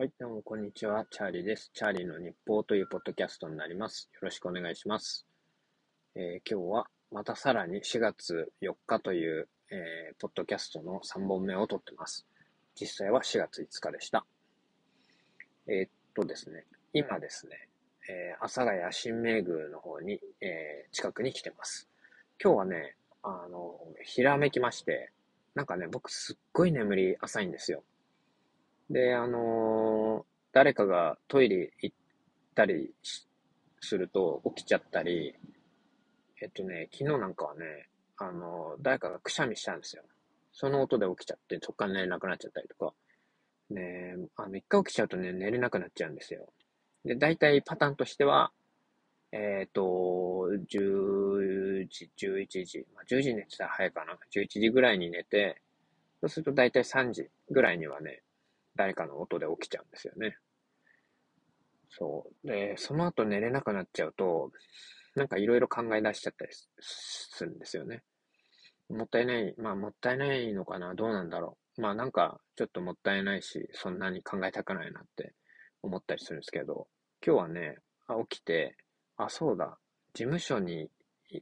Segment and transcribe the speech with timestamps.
[0.00, 1.06] はい、どうもこんにちは。
[1.10, 1.72] チャーリーです。
[1.74, 4.08] チャーリーの日報というポッドキャストになります。
[4.14, 5.26] よろしくお願いします。
[6.14, 12.28] えー今日はまたさらに4月4日という、えーポッドキャストの3本目を撮ってます。
[12.80, 14.24] 実際は4月5日でした。
[15.66, 17.68] えーっとですね、今ですね、
[18.08, 21.88] え阿佐ヶ谷新名宮の方に、え近くに来てます。
[22.40, 22.94] 今日はね、
[23.24, 25.10] あの、ひらめきまして、
[25.56, 27.82] なんかね、僕すっごい眠り浅いんですよ。
[28.90, 31.96] で、あのー誰かがトイレ行っ
[32.54, 32.90] たり
[33.80, 35.34] すると起きちゃったり、
[36.42, 40.02] えっとね、昨日なんかはね、あのー誰かがくしゃみしたんですよ。
[40.52, 42.94] その音で起きちゃって、そっから寝れなくなっちゃったりとか。
[43.70, 46.48] ねあの、一回起きちゃうとね、寝れなくなっちゃうんですよ。
[47.04, 48.50] で、大体パターンとしては、
[49.30, 49.82] えっ、と、
[50.70, 54.18] 10時、11時、まあ、10時寝てたら早いかな。
[54.34, 55.60] 11時ぐらいに寝て、
[56.20, 58.22] そうすると大体3時ぐらいにはね、
[58.78, 60.36] 誰かの音で起きちゃうんですよね。
[61.90, 62.46] そう。
[62.46, 64.52] で、その後寝れなくなっちゃうと、
[65.16, 68.04] なんかいろいろ考え出しちゃったりするんですよね。
[68.88, 71.80] もったいない、まあもったいないのかな、どうなんだろう？
[71.82, 75.34] まあなんかちょっともったいないし、そんなに考えたくないなって
[75.82, 76.86] 思ったりするんですけど、
[77.26, 77.78] 今日はね、
[78.30, 78.76] 起きて、
[79.16, 79.76] あ、そうだ、
[80.14, 80.88] 事務所に、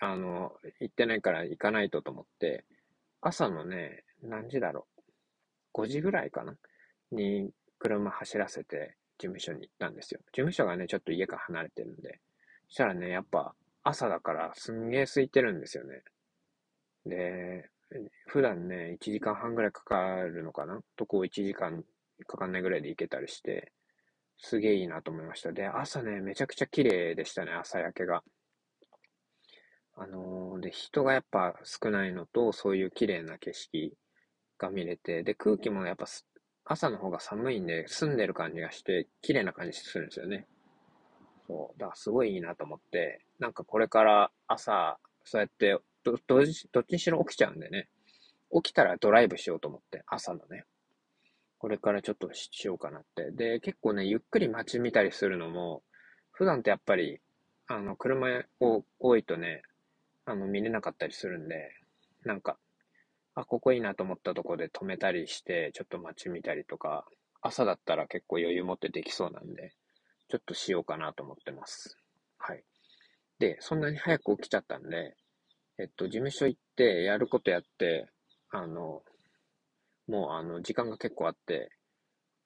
[0.00, 2.64] あの、行ってないから行かないとと思って、
[3.20, 4.88] 朝のね、何時だろ
[5.74, 6.54] う？5時ぐらいかな？
[7.12, 10.20] に車走らせて事務所に行ったんですよ。
[10.26, 12.20] 事務所がね、ちょっと家から離れてるんで。
[12.68, 16.02] そしたらね、やっぱ朝だからすんげえ空いてるんですよね。
[17.06, 17.68] で、
[18.26, 20.80] 普段ね、1時間半ぐらいかかるのかな？
[20.96, 21.82] とこを1時間
[22.26, 23.72] かかんないぐらいで行けたりして、
[24.38, 25.52] すげえいいなと思いました。
[25.52, 28.22] で、朝ね、めちゃくちゃ綺麗でしたね、朝焼けが。
[29.96, 33.94] あのーで、人がやっぱ少ないのと、そういう綺麗な景色
[34.58, 36.26] が見れて、で、空気もやっぱす
[36.72, 40.46] 朝の方が寒いんで、澄んでる感じがして、綺麗な感じするんですよね。
[41.48, 41.80] そう。
[41.80, 47.88] だからすごいいいなと思って、なんかこれから朝、そうやって、ど、どっちどっちにしろ起きちゃうんでね。
[48.52, 50.62] 起きたらドライブしようと思って、朝のね。
[51.58, 53.32] これからちょっとしようかなって。
[53.32, 55.82] で、結構ね、ゆっくり街見たりするのも、
[56.30, 57.18] 普段ってやっぱり、
[57.66, 59.62] あの、車を多いとね、
[60.24, 61.74] あの、見れなかったりするんで、
[62.24, 62.59] なんか、
[63.40, 67.06] あ、ここいいなと思ったとこで止めたりして、ちょっと街見たりとか、
[67.42, 69.72] 朝だったら結構余裕持ってできそうなんで、
[70.28, 71.96] ちょっとしようかなと思ってます。
[72.38, 72.64] はい。
[73.38, 75.16] で、そんなに早く起きちゃったんで、
[75.78, 78.10] えっと、事務所行って、やることやって、
[78.50, 79.02] あの、
[80.06, 81.70] もうあの、時間が結構あって、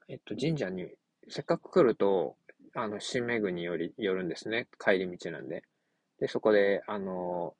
[0.08, 0.88] えっと、神社に、
[1.28, 2.36] せっかく来ると、
[2.74, 4.68] あの、新名宮により、寄るんですね。
[4.78, 5.64] 帰り道なんで。
[6.20, 7.54] で、そこで、あの、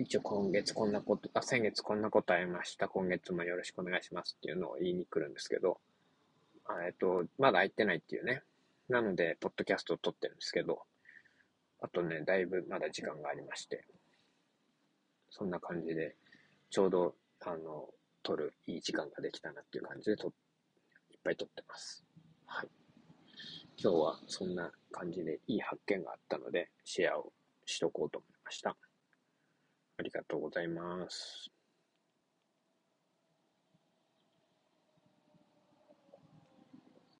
[0.00, 2.86] 一応今月こんなこと、あ、先月こんなことありました。
[2.86, 5.80] 今月もよろしくお願いしますっていうのを言いに来るんですけど、
[6.86, 8.42] えっと、まだ空いてないっていうね。
[8.88, 10.82] なので、ポッドキャストを撮ってるんですけど、
[11.80, 13.88] あとね、だいぶまだ時間がありまして、
[15.30, 16.14] そんな感じで、
[16.70, 17.88] ちょうど、あの、
[18.22, 20.28] 撮るいい時間ができたなっていう感じでと、
[21.10, 22.04] いっぱい撮ってます。
[22.46, 22.68] はい。
[23.82, 27.32] 今日はそんな感じでいい発見があったので、シェアを
[27.66, 28.76] しとこうと思いました。
[29.98, 31.50] ありがとうございます。